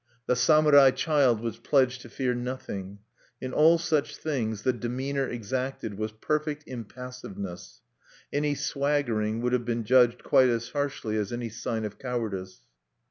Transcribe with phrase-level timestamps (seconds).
[0.25, 3.01] The samurai child was pledged to fear nothing.
[3.39, 7.81] In all such tests, the demeanor exacted was perfect impassiveness;
[8.33, 12.61] any swaggering would have been judged quite as harshly as any sign of cowardice.